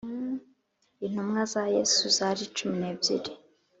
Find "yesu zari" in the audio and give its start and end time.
1.75-2.43